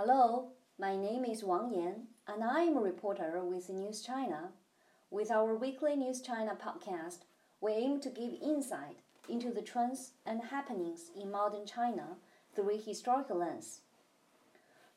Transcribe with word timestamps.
Hello, 0.00 0.50
my 0.78 0.96
name 0.96 1.24
is 1.24 1.42
Wang 1.42 1.74
Yan, 1.74 2.06
and 2.28 2.44
I 2.44 2.60
am 2.60 2.76
a 2.76 2.80
reporter 2.80 3.42
with 3.42 3.68
News 3.68 4.00
China. 4.00 4.50
With 5.10 5.28
our 5.28 5.56
weekly 5.56 5.96
News 5.96 6.20
China 6.20 6.54
podcast, 6.54 7.24
we 7.60 7.72
aim 7.72 7.98
to 8.02 8.08
give 8.08 8.34
insight 8.40 8.98
into 9.28 9.50
the 9.50 9.60
trends 9.60 10.12
and 10.24 10.40
happenings 10.40 11.10
in 11.20 11.32
modern 11.32 11.66
China 11.66 12.10
through 12.54 12.70
a 12.70 12.80
historical 12.80 13.38
lens. 13.38 13.80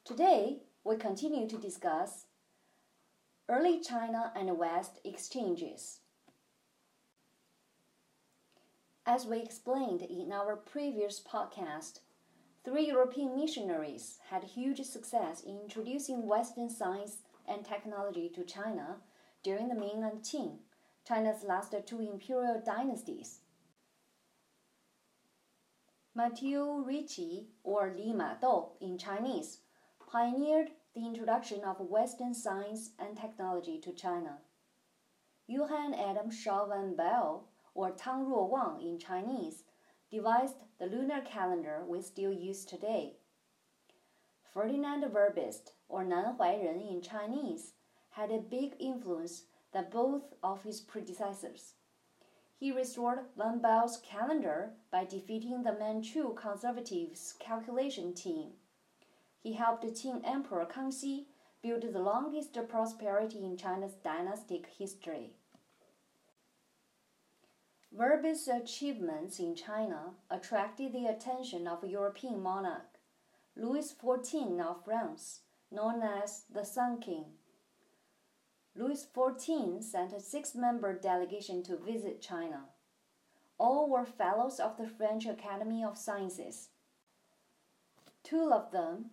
Today, 0.06 0.60
we 0.83 0.97
continue 0.97 1.49
to 1.49 1.58
discuss 1.58 2.26
early 3.49 3.79
China 3.79 4.31
and 4.36 4.56
West 4.56 4.99
exchanges. 5.04 6.02
As 9.08 9.26
we 9.26 9.40
explained 9.40 10.04
in 10.04 10.31
our 10.31 10.56
previous 10.56 11.20
podcast, 11.20 12.02
three 12.63 12.87
European 12.87 13.35
missionaries 13.35 14.19
had 14.29 14.43
huge 14.43 14.81
success 14.83 15.41
in 15.41 15.60
introducing 15.60 16.27
Western 16.27 16.69
science 16.69 17.17
and 17.47 17.65
technology 17.65 18.29
to 18.29 18.43
China 18.43 18.97
during 19.43 19.67
the 19.67 19.75
Ming 19.75 20.03
and 20.03 20.21
Qing, 20.21 20.57
China's 21.07 21.43
last 21.43 21.73
two 21.85 21.99
imperial 21.99 22.61
dynasties. 22.63 23.39
Matteo 26.13 26.79
Ricci, 26.79 27.47
or 27.63 27.93
Li 27.95 28.13
Madou 28.13 28.71
in 28.81 28.97
Chinese, 28.97 29.59
pioneered 30.11 30.71
the 30.93 31.05
introduction 31.05 31.63
of 31.63 31.80
Western 31.80 32.33
science 32.33 32.91
and 32.99 33.17
technology 33.17 33.80
to 33.80 33.93
China. 33.93 34.38
Johann 35.47 35.93
Adam 35.93 36.30
Schall 36.30 36.67
von 36.67 36.95
Bell, 36.95 37.47
or 37.73 37.91
Tang 37.91 38.25
Ruowang 38.25 38.81
in 38.81 38.99
Chinese, 38.99 39.63
devised 40.11 40.57
the 40.77 40.85
lunar 40.85 41.21
calendar 41.21 41.83
we 41.88 42.01
still 42.01 42.33
use 42.33 42.65
today. 42.65 43.13
Ferdinand 44.53 45.03
Verbiest, 45.05 45.71
or 45.88 46.03
Nan 46.03 46.35
Huairen 46.38 46.81
in 46.91 47.02
Chinese, 47.02 47.73
had 48.11 48.30
a 48.30 48.38
big 48.38 48.73
influence 48.80 49.44
than 49.71 49.88
both 49.89 50.33
of 50.44 50.63
his 50.63 50.81
predecessors. 50.81 51.75
He 52.59 52.71
restored 52.71 53.19
von 53.38 53.59
Bell's 53.59 53.97
calendar 53.97 54.73
by 54.91 55.05
defeating 55.05 55.63
the 55.63 55.71
Manchu 55.71 56.36
conservatives' 56.36 57.33
calculation 57.39 58.14
team. 58.14 58.49
He 59.41 59.53
helped 59.53 59.86
Qing 59.86 60.21
Emperor 60.23 60.66
Kangxi 60.66 61.25
build 61.64 61.81
the 61.81 61.99
longest 61.99 62.58
prosperity 62.67 63.45
in 63.45 63.55
China's 63.55 63.93
dynastic 64.03 64.67
history. 64.77 65.31
Verbiest's 67.94 68.47
achievements 68.47 69.38
in 69.39 69.53
China 69.53 70.14
attracted 70.30 70.94
the 70.94 71.08
attention 71.08 71.67
of 71.67 71.84
European 71.84 72.42
monarch 72.42 72.98
Louis 73.56 73.94
XIV 74.02 74.61
of 74.61 74.86
France, 74.86 75.42
known 75.70 76.02
as 76.02 76.45
the 76.50 76.64
Sun 76.64 77.02
King. 77.02 77.25
Louis 78.75 79.06
XIV 79.14 79.83
sent 79.83 80.14
a 80.14 80.22
six 80.22 80.56
member 80.56 80.98
delegation 80.98 81.61
to 81.64 81.75
visit 81.75 82.22
China. 82.22 82.61
All 83.58 83.89
were 83.89 84.05
fellows 84.05 84.61
of 84.61 84.78
the 84.78 84.88
French 84.88 85.26
Academy 85.26 85.83
of 85.83 85.98
Sciences. 85.98 86.70
Two 88.23 88.53
of 88.53 88.72
them, 88.72 89.11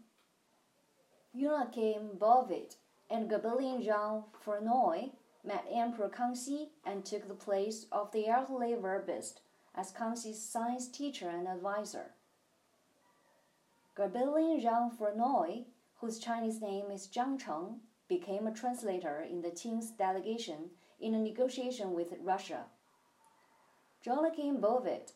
Joachim 1.34 2.16
Bouvet 2.16 2.76
and 3.10 3.28
Gerbillon 3.28 3.82
Jean 3.82 4.22
François, 4.44 5.10
met 5.44 5.64
Emperor 5.72 6.08
Kangxi 6.08 6.68
and 6.84 7.04
took 7.04 7.28
the 7.28 7.34
place 7.34 7.86
of 7.92 8.12
the 8.12 8.28
elderly 8.28 8.74
Verbiest 8.74 9.40
as 9.74 9.92
Kangxi's 9.92 10.42
science 10.42 10.88
teacher 10.88 11.28
and 11.28 11.46
advisor. 11.46 12.14
Gerbillon 13.96 14.60
Jean 14.60 14.90
François, 14.90 15.64
whose 16.00 16.18
Chinese 16.18 16.60
name 16.60 16.90
is 16.90 17.08
Zhang 17.08 17.38
Cheng, 17.38 17.80
became 18.08 18.46
a 18.46 18.54
translator 18.54 19.20
in 19.20 19.42
the 19.42 19.50
Qing's 19.50 19.90
delegation 19.90 20.70
in 21.00 21.14
a 21.14 21.18
negotiation 21.18 21.92
with 21.94 22.14
Russia. 22.20 22.64
Joachim 24.04 24.60
Bouvet, 24.60 25.12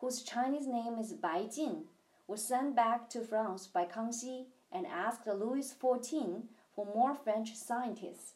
whose 0.00 0.22
Chinese 0.22 0.66
name 0.66 0.98
is 0.98 1.12
Bai 1.12 1.46
Jin, 1.54 1.84
was 2.26 2.42
sent 2.42 2.74
back 2.74 3.08
to 3.10 3.20
France 3.20 3.66
by 3.66 3.84
Kangxi 3.84 4.46
and 4.72 4.86
asked 4.86 5.26
Louis 5.26 5.74
XIV 5.74 6.42
for 6.74 6.86
more 6.86 7.14
French 7.14 7.54
scientists. 7.54 8.32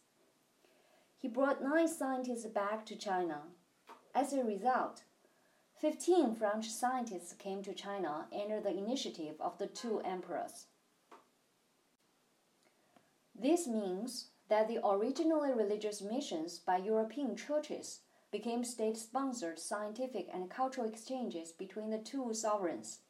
He 1.27 1.33
brought 1.33 1.61
nine 1.61 1.89
scientists 1.89 2.47
back 2.47 2.87
to 2.87 2.95
China. 2.95 3.41
As 4.15 4.33
a 4.33 4.45
result, 4.45 5.03
15 5.81 6.37
French 6.37 6.69
scientists 6.69 7.33
came 7.33 7.65
to 7.65 7.75
China 7.75 8.29
under 8.33 8.61
the 8.61 8.71
initiative 8.71 9.35
of 9.41 9.59
the 9.59 9.67
two 9.67 9.99
emperors. 10.03 10.67
This 13.35 13.67
means 13.67 14.29
that 14.49 14.69
the 14.69 14.79
originally 14.87 15.53
religious 15.53 16.01
missions 16.01 16.61
by 16.61 16.77
European 16.77 17.35
churches 17.35 18.03
became 18.31 18.63
state 18.63 18.97
sponsored 18.97 19.59
scientific 19.59 20.29
and 20.33 20.49
cultural 20.49 20.87
exchanges 20.89 21.51
between 21.51 21.91
the 21.91 21.99
two 21.99 22.33
sovereigns. 22.35 23.01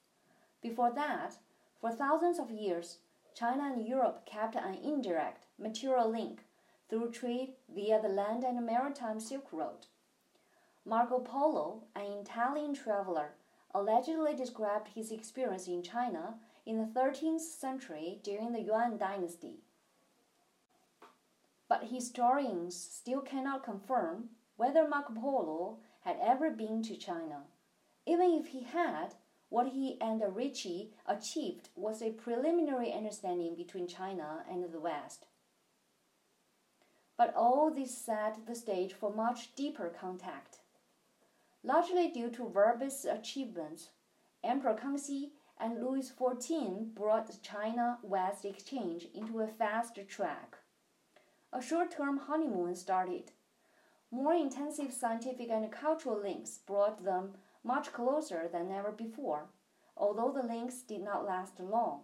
Before 0.62 0.90
that, 0.92 1.34
for 1.82 1.92
thousands 1.92 2.38
of 2.38 2.50
years, 2.50 2.96
China 3.34 3.64
and 3.64 3.86
Europe 3.86 4.24
kept 4.24 4.56
an 4.56 4.74
indirect 4.82 5.44
material 5.58 6.10
link 6.10 6.46
through 6.88 7.10
trade 7.10 7.54
via 7.74 8.00
the 8.00 8.08
land 8.08 8.44
and 8.44 8.64
maritime 8.64 9.20
Silk 9.20 9.52
Road. 9.52 9.86
Marco 10.84 11.18
Polo, 11.18 11.82
an 11.96 12.12
Italian 12.20 12.74
traveler, 12.74 13.34
allegedly 13.74 14.34
described 14.34 14.88
his 14.94 15.10
experience 15.10 15.66
in 15.66 15.82
China 15.82 16.36
in 16.64 16.78
the 16.78 17.00
13th 17.00 17.40
century 17.40 18.20
during 18.22 18.52
the 18.52 18.60
Yuan 18.60 18.96
dynasty. 18.96 19.60
But 21.68 21.84
historians 21.84 22.76
still 22.76 23.20
cannot 23.20 23.64
confirm 23.64 24.30
whether 24.56 24.88
Marco 24.88 25.12
Polo 25.14 25.78
had 26.00 26.16
ever 26.22 26.50
been 26.50 26.82
to 26.84 26.96
China. 26.96 27.42
Even 28.06 28.30
if 28.30 28.46
he 28.46 28.62
had, 28.62 29.14
what 29.48 29.68
he 29.68 30.00
and 30.00 30.22
Ricci 30.34 30.92
achieved 31.06 31.68
was 31.74 32.00
a 32.00 32.10
preliminary 32.10 32.92
understanding 32.92 33.56
between 33.56 33.88
China 33.88 34.44
and 34.48 34.64
the 34.72 34.80
West. 34.80 35.26
But 37.16 37.34
all 37.34 37.70
this 37.70 37.96
set 37.96 38.46
the 38.46 38.54
stage 38.54 38.92
for 38.92 39.12
much 39.12 39.54
deeper 39.54 39.88
contact. 39.88 40.58
Largely 41.62 42.08
due 42.08 42.30
to 42.30 42.48
Verbiest's 42.48 43.04
achievements, 43.04 43.90
Emperor 44.44 44.74
Kangxi 44.74 45.30
and 45.58 45.80
Louis 45.80 46.10
XIV 46.10 46.94
brought 46.94 47.42
China 47.42 47.98
West 48.02 48.44
exchange 48.44 49.08
into 49.14 49.40
a 49.40 49.46
fast 49.46 49.98
track. 50.08 50.58
A 51.52 51.62
short 51.62 51.90
term 51.90 52.18
honeymoon 52.18 52.74
started. 52.74 53.32
More 54.10 54.34
intensive 54.34 54.92
scientific 54.92 55.48
and 55.50 55.72
cultural 55.72 56.20
links 56.20 56.58
brought 56.58 57.02
them 57.02 57.38
much 57.64 57.92
closer 57.92 58.48
than 58.52 58.70
ever 58.70 58.92
before, 58.92 59.48
although 59.96 60.30
the 60.30 60.46
links 60.46 60.82
did 60.82 61.02
not 61.02 61.24
last 61.24 61.58
long. 61.58 62.02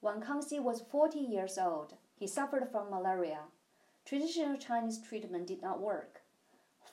When 0.00 0.20
Kangxi 0.20 0.62
was 0.62 0.82
40 0.82 1.18
years 1.18 1.58
old, 1.58 1.94
he 2.16 2.26
suffered 2.26 2.68
from 2.70 2.90
malaria. 2.90 3.40
Traditional 4.04 4.56
Chinese 4.56 5.00
treatment 5.00 5.46
did 5.46 5.62
not 5.62 5.80
work. 5.80 6.22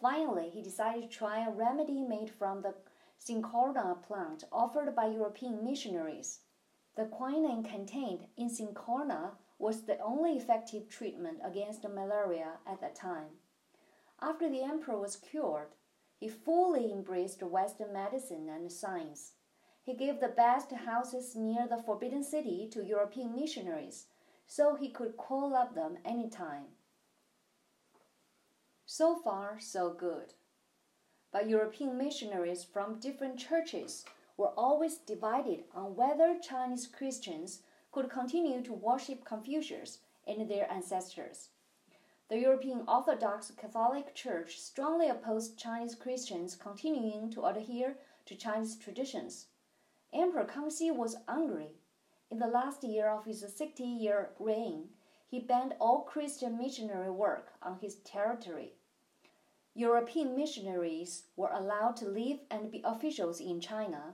Finally, 0.02 0.50
he 0.50 0.62
decided 0.62 1.04
to 1.04 1.18
try 1.18 1.46
a 1.46 1.52
remedy 1.52 2.02
made 2.02 2.30
from 2.30 2.62
the 2.62 2.74
cinchona 3.18 3.98
plant 4.08 4.46
offered 4.52 4.96
by 4.96 5.06
European 5.06 5.64
missionaries. 5.64 6.40
The 6.96 7.06
quinine 7.06 7.64
contained 7.64 8.28
in 8.36 8.50
cinchona 8.50 9.38
was 9.60 9.84
the 9.84 10.00
only 10.00 10.38
effective 10.38 10.90
treatment 10.90 11.40
against 11.44 11.88
malaria 11.88 12.54
at 12.66 12.82
that 12.82 12.96
time. 12.96 13.38
After 14.20 14.50
the 14.50 14.64
emperor 14.64 14.98
was 14.98 15.16
cured, 15.16 15.76
he 16.20 16.28
fully 16.28 16.92
embraced 16.92 17.44
Western 17.44 17.94
medicine 17.94 18.50
and 18.50 18.72
science. 18.72 19.34
He 19.84 19.94
gave 19.94 20.20
the 20.20 20.28
best 20.28 20.72
houses 20.72 21.36
near 21.36 21.68
the 21.68 21.82
Forbidden 21.84 22.24
City 22.24 22.68
to 22.72 22.84
European 22.84 23.36
missionaries 23.36 24.08
so 24.46 24.76
he 24.76 24.90
could 24.90 25.18
call 25.18 25.56
up 25.56 25.76
them 25.76 25.98
anytime. 26.04 26.66
So 28.86 29.16
far, 29.16 29.58
so 29.60 29.94
good. 29.94 30.34
But 31.32 31.48
European 31.48 31.98
missionaries 31.98 32.64
from 32.64 33.00
different 33.00 33.40
churches 33.40 34.04
were 34.36 34.50
always 34.58 34.98
divided 34.98 35.64
on 35.74 35.96
whether 35.96 36.38
Chinese 36.38 36.88
Christians 36.88 37.62
could 37.92 38.10
continue 38.10 38.62
to 38.64 38.74
worship 38.74 39.24
Confucius 39.24 40.00
and 40.28 40.50
their 40.50 40.70
ancestors. 40.70 41.50
The 42.28 42.40
European 42.40 42.84
Orthodox 42.88 43.52
Catholic 43.52 44.16
Church 44.16 44.58
strongly 44.60 45.10
opposed 45.10 45.58
Chinese 45.58 45.96
Christians 45.96 46.56
continuing 46.56 47.30
to 47.32 47.46
adhere 47.46 47.98
to 48.26 48.36
Chinese 48.36 48.78
traditions. 48.78 49.48
Emperor 50.14 50.46
Kangxi 50.46 50.96
was 50.96 51.18
angry 51.28 51.72
in 52.32 52.40
the 52.40 52.48
last 52.48 52.82
year 52.84 53.10
of 53.10 53.26
his 53.26 53.46
60 53.46 53.84
year 53.84 54.30
reign, 54.40 54.88
he 55.28 55.40
banned 55.40 55.76
all 55.80 56.02
Christian 56.02 56.58
missionary 56.58 57.12
work 57.12 57.52
on 57.62 57.78
his 57.80 57.96
territory. 57.96 58.74
European 59.76 60.36
missionaries 60.36 61.24
were 61.36 61.52
allowed 61.52 61.98
to 61.98 62.08
live 62.08 62.40
and 62.50 62.72
be 62.72 62.82
officials 62.86 63.42
in 63.42 63.60
China. 63.60 64.14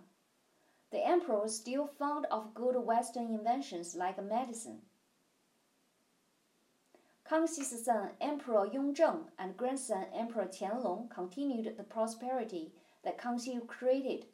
The 0.91 1.05
emperor 1.05 1.41
was 1.41 1.55
still 1.55 1.85
fond 1.85 2.25
of 2.31 2.55
good 2.55 2.75
Western 2.75 3.33
inventions 3.33 3.95
like 3.95 4.23
medicine. 4.23 4.81
Kangxi's 7.29 7.83
son 7.83 8.11
Emperor 8.21 8.67
Yongzheng 8.67 9.25
and 9.37 9.57
grandson 9.57 10.05
Emperor 10.13 10.45
Qianlong 10.45 11.09
continued 11.09 11.75
the 11.77 11.83
prosperity 11.83 12.71
that 13.03 13.17
Kangxi 13.17 13.65
created, 13.67 14.25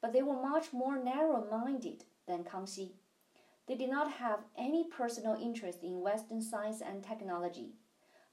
but 0.00 0.12
they 0.12 0.22
were 0.22 0.40
much 0.40 0.72
more 0.72 0.98
narrow-minded 0.98 2.04
than 2.26 2.44
Kangxi. 2.44 2.92
They 3.70 3.76
did 3.76 3.90
not 3.90 4.10
have 4.10 4.40
any 4.56 4.82
personal 4.82 5.36
interest 5.40 5.84
in 5.84 6.00
Western 6.00 6.42
science 6.42 6.82
and 6.82 7.04
technology. 7.04 7.76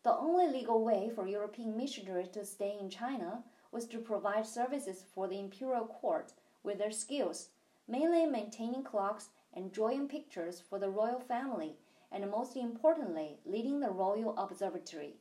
The 0.02 0.18
only 0.18 0.48
legal 0.48 0.84
way 0.84 1.12
for 1.14 1.28
European 1.28 1.78
missionaries 1.78 2.30
to 2.30 2.44
stay 2.44 2.76
in 2.82 2.90
China 2.90 3.44
was 3.72 3.86
to 3.90 4.00
provide 4.00 4.48
services 4.48 5.06
for 5.14 5.28
the 5.28 5.40
imperial 5.40 5.86
court 5.86 6.34
with 6.64 6.80
their 6.80 6.90
skills, 6.90 7.50
mainly 7.88 8.26
maintaining 8.26 8.82
clocks 8.82 9.30
and 9.54 9.72
drawing 9.72 10.08
pictures 10.08 10.60
for 10.60 10.80
the 10.80 10.90
royal 10.90 11.20
family 11.20 11.78
and 12.12 12.28
most 12.32 12.58
importantly, 12.58 13.38
leading 13.46 13.80
the 13.80 13.92
Royal 13.92 14.36
Observatory. 14.40 15.18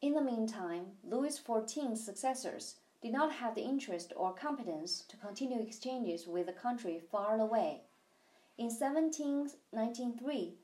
In 0.00 0.14
the 0.14 0.22
meantime, 0.22 0.92
Louis 1.02 1.36
XIV's 1.36 2.04
successors 2.04 2.76
did 3.02 3.10
not 3.10 3.32
have 3.32 3.56
the 3.56 3.64
interest 3.64 4.12
or 4.14 4.32
competence 4.32 5.02
to 5.08 5.16
continue 5.16 5.60
exchanges 5.60 6.28
with 6.28 6.48
a 6.48 6.52
country 6.52 7.00
far 7.10 7.40
away. 7.40 7.82
In 8.58 8.66
1793, 8.66 10.54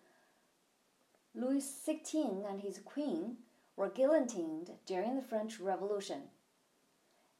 Louis 1.34 1.60
XVI 1.86 2.50
and 2.50 2.60
his 2.60 2.80
queen 2.80 3.36
were 3.76 3.88
guillotined 3.88 4.72
during 4.84 5.16
the 5.16 5.22
French 5.22 5.58
Revolution. 5.60 6.22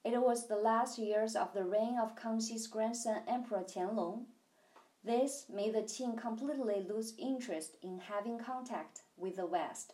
It 0.05 0.21
was 0.21 0.47
the 0.47 0.56
last 0.56 0.99
years 0.99 1.35
of 1.35 1.53
the 1.53 1.65
reign 1.65 1.99
of 2.01 2.17
Kangxi's 2.17 2.67
grandson 2.67 3.23
Emperor 3.27 3.65
Qianlong 3.65 4.27
this 5.05 5.45
made 5.51 5.75
the 5.75 5.83
Qing 5.83 6.17
completely 6.17 6.81
lose 6.81 7.12
interest 7.19 7.77
in 7.83 7.99
having 7.99 8.39
contact 8.39 9.03
with 9.19 9.37
the 9.37 9.45
West. 9.45 9.93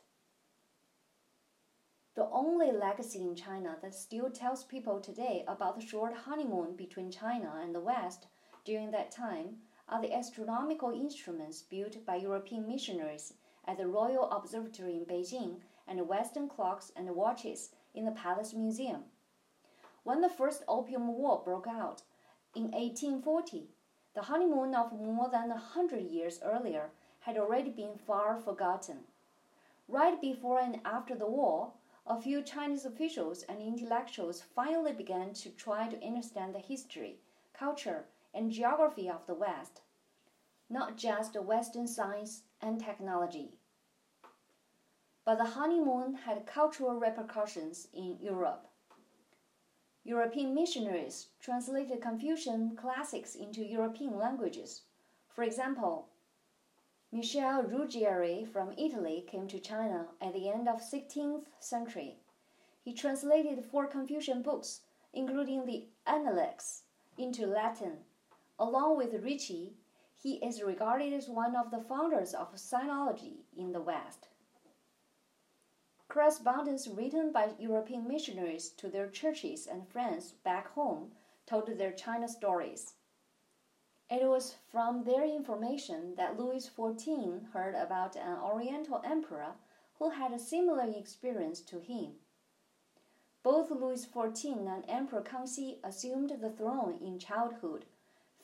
The 2.14 2.28
only 2.30 2.70
legacy 2.70 3.22
in 3.22 3.34
China 3.34 3.76
that 3.82 3.94
still 3.94 4.30
tells 4.30 4.62
people 4.62 5.00
today 5.00 5.44
about 5.48 5.74
the 5.80 5.84
short 5.84 6.14
honeymoon 6.14 6.76
between 6.76 7.10
China 7.10 7.58
and 7.60 7.74
the 7.74 7.80
West 7.80 8.28
during 8.64 8.92
that 8.92 9.10
time 9.10 9.56
are 9.90 10.00
the 10.00 10.14
astronomical 10.14 10.92
instruments 10.92 11.62
built 11.62 12.06
by 12.06 12.14
European 12.14 12.66
missionaries 12.68 13.34
at 13.66 13.76
the 13.76 13.86
Royal 13.88 14.30
Observatory 14.30 14.96
in 14.96 15.04
Beijing 15.04 15.56
and 15.88 16.06
Western 16.06 16.48
clocks 16.48 16.92
and 16.94 17.10
watches 17.16 17.70
in 17.92 18.04
the 18.04 18.12
Palace 18.12 18.54
Museum. 18.54 19.02
When 20.04 20.20
the 20.20 20.28
First 20.28 20.62
Opium 20.68 21.08
War 21.08 21.42
broke 21.44 21.66
out 21.66 22.02
in 22.54 22.70
1840, 22.70 23.68
the 24.14 24.22
honeymoon 24.22 24.74
of 24.74 24.92
more 24.92 25.28
than 25.28 25.50
a 25.50 25.56
hundred 25.56 26.02
years 26.02 26.40
earlier 26.42 26.90
had 27.20 27.36
already 27.36 27.70
been 27.70 27.98
far 28.06 28.36
forgotten. 28.36 28.98
Right 29.88 30.20
before 30.20 30.60
and 30.60 30.80
after 30.84 31.16
the 31.16 31.26
war, 31.26 31.72
a 32.06 32.20
few 32.20 32.42
Chinese 32.42 32.84
officials 32.84 33.42
and 33.48 33.60
intellectuals 33.60 34.42
finally 34.54 34.92
began 34.92 35.34
to 35.34 35.50
try 35.50 35.88
to 35.88 36.06
understand 36.06 36.54
the 36.54 36.60
history, 36.60 37.18
culture, 37.52 38.04
and 38.34 38.50
geography 38.50 39.08
of 39.08 39.26
the 39.26 39.34
West, 39.34 39.82
not 40.68 40.96
just 40.96 41.34
Western 41.34 41.86
science 41.86 42.42
and 42.60 42.80
technology. 42.80 43.54
But 45.24 45.38
the 45.38 45.44
honeymoon 45.44 46.14
had 46.14 46.46
cultural 46.46 46.98
repercussions 46.98 47.88
in 47.92 48.18
Europe. 48.20 48.66
European 50.02 50.54
missionaries 50.54 51.28
translated 51.40 52.00
Confucian 52.00 52.74
classics 52.74 53.34
into 53.34 53.62
European 53.62 54.16
languages. 54.16 54.82
For 55.28 55.44
example, 55.44 56.08
Michel 57.12 57.64
Ruggieri 57.64 58.46
from 58.46 58.72
Italy 58.78 59.24
came 59.26 59.48
to 59.48 59.58
China 59.58 60.08
at 60.20 60.32
the 60.32 60.48
end 60.48 60.68
of 60.68 60.80
16th 60.80 61.46
century. 61.58 62.16
He 62.82 62.94
translated 62.94 63.64
four 63.64 63.86
Confucian 63.86 64.42
books, 64.42 64.80
including 65.12 65.66
the 65.66 65.88
Analects, 66.06 66.84
into 67.18 67.46
Latin. 67.46 68.04
Along 68.60 68.98
with 68.98 69.24
Ricci, 69.24 69.72
he 70.14 70.34
is 70.34 70.62
regarded 70.62 71.14
as 71.14 71.30
one 71.30 71.56
of 71.56 71.70
the 71.70 71.80
founders 71.80 72.34
of 72.34 72.52
sinology 72.56 73.38
in 73.56 73.72
the 73.72 73.80
West. 73.80 74.28
Correspondence 76.08 76.86
written 76.86 77.32
by 77.32 77.54
European 77.58 78.06
missionaries 78.06 78.68
to 78.72 78.90
their 78.90 79.08
churches 79.08 79.66
and 79.66 79.88
friends 79.88 80.32
back 80.44 80.74
home 80.74 81.12
told 81.46 81.68
their 81.68 81.90
China 81.90 82.28
stories. 82.28 82.96
It 84.10 84.28
was 84.28 84.56
from 84.70 85.04
their 85.04 85.24
information 85.24 86.14
that 86.16 86.38
Louis 86.38 86.68
XIV 86.68 87.52
heard 87.52 87.74
about 87.74 88.14
an 88.14 88.36
Oriental 88.40 89.00
emperor 89.02 89.54
who 89.98 90.10
had 90.10 90.32
a 90.32 90.38
similar 90.38 90.84
experience 90.84 91.62
to 91.62 91.80
him. 91.80 92.16
Both 93.42 93.70
Louis 93.70 94.04
XIV 94.04 94.68
and 94.68 94.84
Emperor 94.86 95.22
Kangxi 95.22 95.78
assumed 95.82 96.36
the 96.42 96.50
throne 96.50 96.98
in 97.00 97.18
childhood, 97.18 97.86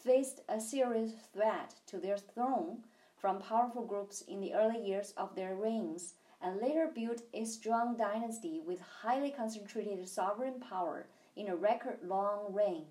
faced 0.04 0.40
a 0.48 0.60
serious 0.60 1.12
threat 1.32 1.74
to 1.86 1.98
their 1.98 2.18
throne 2.18 2.84
from 3.16 3.40
powerful 3.40 3.84
groups 3.84 4.22
in 4.22 4.40
the 4.40 4.54
early 4.54 4.78
years 4.84 5.12
of 5.16 5.34
their 5.34 5.54
reigns 5.54 6.14
and 6.40 6.60
later 6.60 6.90
built 6.94 7.22
a 7.32 7.44
strong 7.44 7.96
dynasty 7.96 8.60
with 8.64 8.80
highly 8.80 9.30
concentrated 9.30 10.08
sovereign 10.08 10.60
power 10.60 11.06
in 11.34 11.48
a 11.48 11.56
record 11.56 11.98
long 12.02 12.52
reign. 12.52 12.84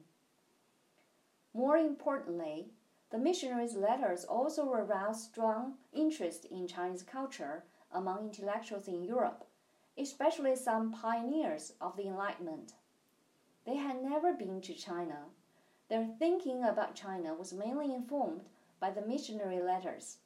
More 1.53 1.77
importantly, 1.77 2.67
the 3.11 3.17
missionaries' 3.17 3.75
letters 3.75 4.25
also 4.25 4.71
aroused 4.73 5.21
strong 5.21 5.75
interest 5.93 6.45
in 6.45 6.67
Chinese 6.67 7.03
culture 7.03 7.63
among 7.93 8.25
intellectuals 8.25 8.87
in 8.87 9.03
Europe, 9.03 9.47
especially 9.97 10.55
some 10.55 10.91
pioneers 10.91 11.73
of 11.79 11.95
the 11.95 12.07
Enlightenment. 12.07 12.73
They 13.65 13.77
had 13.77 14.03
never 14.03 14.33
been 14.33 14.59
to 14.61 14.73
China. 14.73 15.25
Their 15.89 16.07
thinking 16.17 16.63
about 16.63 16.95
China 16.95 17.33
was 17.33 17.53
mainly 17.53 17.93
informed 17.93 18.41
by 18.79 18.91
the 18.91 19.05
missionary 19.05 19.61
letters. 19.61 20.17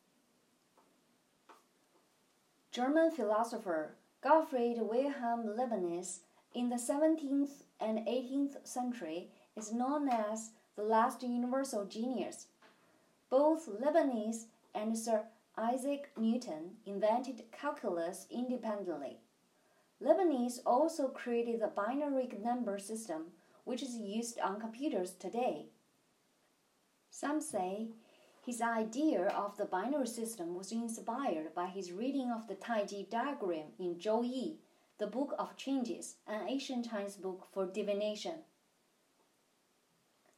German 2.72 3.12
philosopher 3.12 3.96
Gottfried 4.22 4.82
Wilhelm 4.82 5.56
Leibniz 5.56 6.22
in 6.54 6.70
the 6.70 6.76
17th 6.76 7.64
and 7.80 8.00
18th 8.00 8.68
century 8.68 9.30
is 9.56 9.72
known 9.72 10.10
as 10.10 10.52
the 10.76 10.84
last 10.84 11.24
universal 11.24 11.86
genius. 11.86 12.48
Both 13.30 13.68
Leibniz 13.68 14.48
and 14.74 14.98
Sir 14.98 15.26
Isaac 15.58 16.12
Newton 16.18 16.78
invented 16.86 17.44
calculus 17.52 18.28
independently. 18.30 19.18
Leibniz 20.00 20.62
also 20.66 21.10
created 21.10 21.60
the 21.60 21.68
binary 21.68 22.30
number 22.42 22.80
system, 22.80 23.32
which 23.64 23.84
is 23.84 23.96
used 23.96 24.40
on 24.40 24.60
computers 24.60 25.14
today. 25.14 25.68
Some 27.10 27.42
say 27.42 27.90
his 28.46 28.62
idea 28.62 29.28
of 29.28 29.58
the 29.58 29.66
binary 29.66 30.08
system 30.08 30.56
was 30.56 30.72
inspired 30.72 31.54
by 31.54 31.68
his 31.68 31.92
reading 31.92 32.32
of 32.32 32.48
the 32.48 32.56
Taiji 32.56 33.10
diagram 33.10 33.68
in 33.78 33.96
Zhou 33.96 34.24
Yi, 34.24 34.58
the 34.98 35.08
Book 35.08 35.34
of 35.38 35.56
Changes, 35.56 36.16
an 36.28 36.48
ancient 36.48 36.90
Chinese 36.90 37.16
book 37.16 37.48
for 37.52 37.66
divination. 37.66 38.44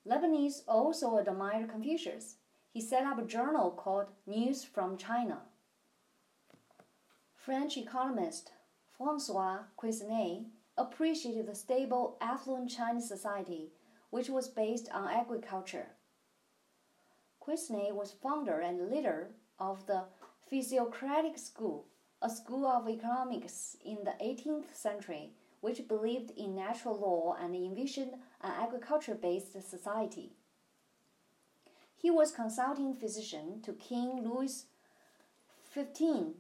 Leibniz 0.06 0.64
also 0.68 1.18
admired 1.18 1.70
Confucius. 1.70 2.36
He 2.74 2.82
set 2.82 3.06
up 3.06 3.20
a 3.20 3.26
journal 3.26 3.72
called 3.72 4.12
News 4.26 4.64
from 4.64 4.98
China. 4.98 5.42
French 7.36 7.78
economist 7.78 8.52
Francois 8.98 9.60
Quesnay 9.78 10.46
appreciated 10.78 11.48
the 11.48 11.56
stable, 11.56 12.18
affluent 12.22 12.70
Chinese 12.70 13.08
society, 13.08 13.72
which 14.10 14.30
was 14.30 14.48
based 14.48 14.90
on 14.92 15.08
agriculture. 15.08 15.88
Quesnay 17.46 17.92
was 17.94 18.12
founder 18.12 18.60
and 18.60 18.90
leader 18.90 19.32
of 19.60 19.86
the 19.88 20.04
Physiocratic 20.50 21.38
School, 21.38 21.86
a 22.22 22.30
school 22.30 22.68
of 22.68 22.88
economics 22.88 23.78
in 23.84 23.98
the 24.04 24.14
18th 24.24 24.76
century 24.76 25.34
which 25.62 25.88
believed 25.88 26.32
in 26.32 26.56
natural 26.56 26.98
law 26.98 27.38
and 27.40 27.56
envisioned 27.56 28.14
an 28.42 28.52
agriculture 28.60 29.16
based 29.16 29.54
society. 29.70 30.34
He 31.96 32.10
was 32.10 32.32
consulting 32.32 32.96
physician 32.96 33.62
to 33.62 33.74
King 33.74 34.24
Louis 34.24 34.66
XV. 35.72 36.34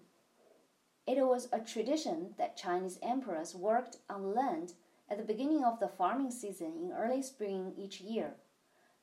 It 1.11 1.27
was 1.27 1.49
a 1.51 1.59
tradition 1.59 2.35
that 2.37 2.55
Chinese 2.55 2.97
emperors 3.03 3.53
worked 3.53 3.97
on 4.09 4.33
land 4.33 4.75
at 5.09 5.17
the 5.17 5.25
beginning 5.25 5.65
of 5.65 5.77
the 5.77 5.89
farming 5.89 6.31
season 6.31 6.73
in 6.81 6.93
early 6.93 7.21
spring 7.21 7.73
each 7.77 7.99
year. 7.99 8.35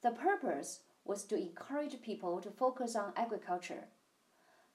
The 0.00 0.12
purpose 0.12 0.80
was 1.04 1.24
to 1.24 1.36
encourage 1.36 2.00
people 2.00 2.40
to 2.40 2.50
focus 2.50 2.96
on 2.96 3.12
agriculture. 3.14 3.88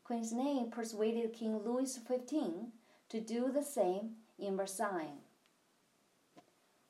Quesnay 0.07 0.69
persuaded 0.69 1.33
King 1.33 1.57
Louis 1.57 1.91
XV 1.95 2.69
to 3.09 3.19
do 3.19 3.51
the 3.51 3.63
same 3.63 4.11
in 4.37 4.55
Versailles. 4.55 5.17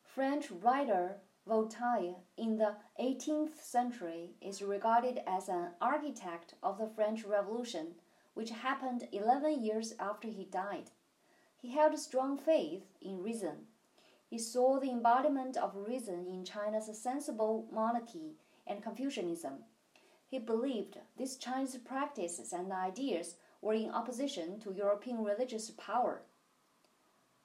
French 0.04 0.52
writer 0.52 1.22
Voltaire 1.48 2.16
in 2.36 2.58
the 2.58 2.76
18th 3.00 3.56
century 3.62 4.32
is 4.42 4.62
regarded 4.62 5.22
as 5.26 5.48
an 5.48 5.70
architect 5.80 6.56
of 6.62 6.78
the 6.78 6.88
French 6.88 7.24
Revolution, 7.24 7.96
which 8.34 8.50
happened 8.50 9.08
11 9.12 9.64
years 9.64 9.94
after 10.00 10.28
he 10.28 10.46
died. 10.46 10.92
He 11.58 11.72
held 11.72 11.98
strong 11.98 12.38
faith 12.38 12.84
in 13.02 13.24
reason. 13.24 13.68
He 14.30 14.40
saw 14.40 14.80
the 14.80 14.90
embodiment 14.90 15.56
of 15.58 15.76
reason 15.76 16.26
in 16.28 16.44
China's 16.44 16.90
sensible 16.98 17.68
monarchy 17.72 18.38
and 18.66 18.82
Confucianism. 18.82 19.64
He 20.28 20.40
believed 20.40 20.98
these 21.18 21.38
Chinese 21.38 21.78
practices 21.78 22.52
and 22.52 22.72
ideas 22.72 23.36
were 23.62 23.76
in 23.76 23.92
opposition 23.92 24.60
to 24.62 24.74
European 24.74 25.24
religious 25.24 25.70
power. 25.72 26.24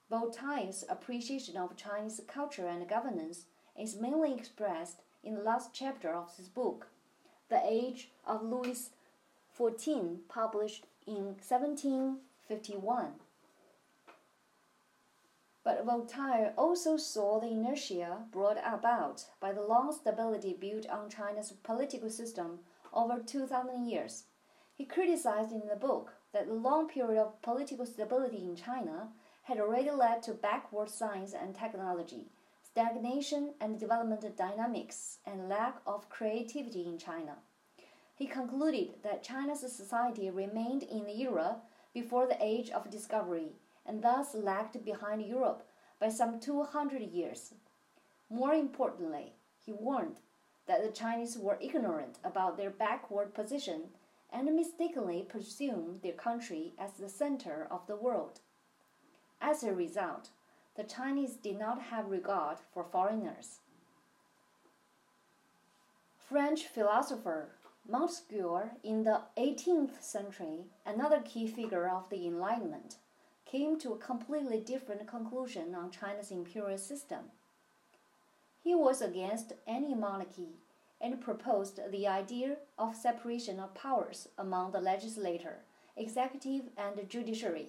Voltaire's 0.08 0.84
appreciation 0.88 1.56
of 1.58 1.76
Chinese 1.76 2.20
culture 2.26 2.66
and 2.66 2.88
governance 2.88 3.44
is 3.78 4.00
mainly 4.00 4.32
expressed 4.32 5.02
in 5.22 5.34
the 5.34 5.42
last 5.42 5.74
chapter 5.74 6.14
of 6.14 6.34
his 6.36 6.48
book, 6.48 6.88
The 7.50 7.60
Age 7.62 8.10
of 8.26 8.42
Louis 8.42 8.90
XIV, 9.58 10.18
published 10.28 10.86
in 11.06 11.36
1751. 11.46 13.12
But 15.64 15.84
Voltaire 15.84 16.54
also 16.56 16.96
saw 16.96 17.40
the 17.40 17.48
inertia 17.48 18.24
brought 18.30 18.58
about 18.64 19.26
by 19.40 19.52
the 19.52 19.62
long 19.62 19.92
stability 19.92 20.54
built 20.58 20.88
on 20.88 21.10
China's 21.10 21.52
political 21.62 22.08
system 22.08 22.60
over 22.92 23.18
2,000 23.18 23.86
years. 23.86 24.24
He 24.74 24.84
criticized 24.84 25.52
in 25.52 25.66
the 25.68 25.76
book 25.76 26.14
that 26.32 26.46
the 26.46 26.54
long 26.54 26.88
period 26.88 27.20
of 27.20 27.42
political 27.42 27.84
stability 27.84 28.44
in 28.44 28.56
China 28.56 29.08
had 29.42 29.58
already 29.58 29.90
led 29.90 30.22
to 30.22 30.32
backward 30.32 30.88
science 30.88 31.34
and 31.34 31.54
technology 31.54 32.30
stagnation 32.78 33.54
and 33.60 33.80
development 33.80 34.24
dynamics, 34.36 35.18
and 35.26 35.48
lack 35.48 35.80
of 35.84 36.08
creativity 36.08 36.84
in 36.86 36.96
China. 36.96 37.34
He 38.18 38.26
concluded 38.26 38.94
that 39.04 39.22
China's 39.22 39.60
society 39.60 40.28
remained 40.28 40.82
in 40.82 41.06
the 41.06 41.22
era 41.22 41.58
before 41.94 42.26
the 42.26 42.36
age 42.44 42.68
of 42.68 42.90
discovery 42.90 43.52
and 43.86 44.02
thus 44.02 44.34
lagged 44.34 44.84
behind 44.84 45.22
Europe 45.22 45.64
by 46.00 46.08
some 46.08 46.40
200 46.40 47.00
years. 47.00 47.54
More 48.28 48.54
importantly, 48.54 49.34
he 49.64 49.72
warned 49.72 50.16
that 50.66 50.82
the 50.82 50.90
Chinese 50.90 51.38
were 51.38 51.58
ignorant 51.60 52.18
about 52.24 52.56
their 52.56 52.70
backward 52.70 53.34
position 53.34 53.90
and 54.32 54.52
mistakenly 54.54 55.22
presumed 55.22 56.02
their 56.02 56.12
country 56.12 56.74
as 56.76 56.94
the 56.94 57.08
center 57.08 57.68
of 57.70 57.86
the 57.86 57.96
world. 57.96 58.40
As 59.40 59.62
a 59.62 59.72
result, 59.72 60.30
the 60.74 60.82
Chinese 60.82 61.36
did 61.36 61.56
not 61.56 61.80
have 61.82 62.10
regard 62.10 62.58
for 62.74 62.82
foreigners. 62.82 63.60
French 66.28 66.66
philosopher 66.66 67.52
Montesquieu 67.90 68.70
in 68.84 69.04
the 69.04 69.22
18th 69.38 70.02
century, 70.02 70.66
another 70.84 71.22
key 71.24 71.46
figure 71.46 71.88
of 71.88 72.10
the 72.10 72.26
Enlightenment, 72.26 72.96
came 73.46 73.78
to 73.78 73.94
a 73.94 73.98
completely 73.98 74.60
different 74.60 75.06
conclusion 75.06 75.74
on 75.74 75.90
China's 75.90 76.30
imperial 76.30 76.76
system. 76.76 77.30
He 78.62 78.74
was 78.74 79.00
against 79.00 79.54
any 79.66 79.94
monarchy 79.94 80.58
and 81.00 81.20
proposed 81.20 81.80
the 81.90 82.06
idea 82.06 82.56
of 82.78 82.94
separation 82.94 83.58
of 83.58 83.74
powers 83.74 84.28
among 84.36 84.72
the 84.72 84.80
legislature, 84.80 85.60
executive, 85.96 86.64
and 86.76 87.08
judiciary 87.08 87.68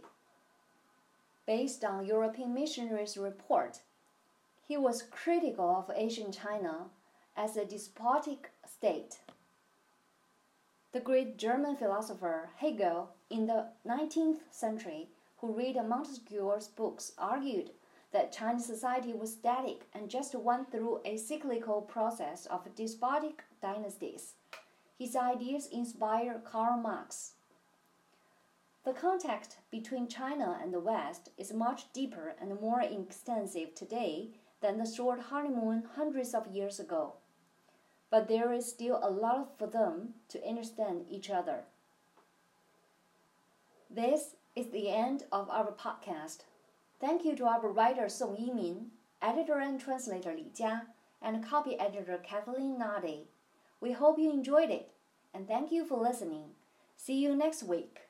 based 1.46 1.84
on 1.84 2.06
European 2.06 2.54
missionaries' 2.54 3.18
report. 3.18 3.80
He 4.68 4.76
was 4.76 5.02
critical 5.02 5.78
of 5.78 5.96
Asian 5.96 6.32
China 6.32 6.90
as 7.38 7.56
a 7.56 7.66
despotic 7.66 8.52
state. 8.68 9.18
The 10.92 11.00
great 11.00 11.38
German 11.38 11.76
philosopher 11.76 12.50
Hegel 12.58 13.10
in 13.30 13.46
the 13.46 13.68
19th 13.88 14.40
century, 14.50 15.10
who 15.38 15.54
read 15.54 15.76
Montesquieu's 15.76 16.68
books, 16.68 17.12
argued 17.16 17.70
that 18.12 18.32
Chinese 18.32 18.66
society 18.66 19.14
was 19.14 19.34
static 19.34 19.88
and 19.94 20.10
just 20.10 20.34
went 20.34 20.72
through 20.72 21.02
a 21.06 21.18
cyclical 21.18 21.84
process 21.84 22.48
of 22.48 22.74
despotic 22.74 23.44
dynasties. 23.62 24.34
His 24.98 25.16
ideas 25.16 25.68
inspired 25.68 26.44
Karl 26.44 26.82
Marx. 26.82 27.34
The 28.84 28.94
contact 28.94 29.58
between 29.70 30.08
China 30.08 30.58
and 30.60 30.74
the 30.74 30.80
West 30.80 31.30
is 31.38 31.54
much 31.54 31.94
deeper 31.94 32.34
and 32.42 32.60
more 32.60 32.82
extensive 32.82 33.76
today 33.76 34.32
than 34.60 34.80
the 34.80 34.92
short 34.92 35.20
honeymoon 35.20 35.84
hundreds 35.96 36.34
of 36.34 36.48
years 36.48 36.80
ago. 36.80 37.14
But 38.12 38.28
there 38.28 38.52
is 38.52 38.68
still 38.68 39.00
a 39.02 39.10
lot 39.10 39.58
for 39.58 39.68
them 39.68 40.16
to 40.30 40.48
understand 40.48 41.06
each 41.10 41.30
other. 41.30 41.66
This 43.90 44.36
is 44.56 44.68
the 44.70 44.90
end 44.90 45.24
of 45.32 45.50
our 45.50 45.72
podcast. 45.72 46.40
Thank 47.00 47.24
you 47.24 47.36
to 47.36 47.46
our 47.46 47.68
writer 47.68 48.10
Song 48.10 48.36
Yimin, 48.36 48.88
editor 49.22 49.60
and 49.60 49.80
translator 49.80 50.34
Li 50.34 50.52
Jia, 50.54 50.82
and 51.22 51.46
copy 51.46 51.80
editor 51.80 52.18
Kathleen 52.18 52.78
Nade. 52.78 53.28
We 53.82 53.94
hope 53.94 54.20
you 54.20 54.32
enjoyed 54.32 54.70
it, 54.70 54.92
and 55.34 55.48
thank 55.48 55.72
you 55.72 55.86
for 55.86 55.98
listening. 55.98 56.52
See 56.98 57.20
you 57.20 57.36
next 57.36 57.64
week. 57.64 58.09